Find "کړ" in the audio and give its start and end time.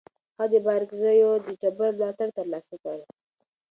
2.83-2.97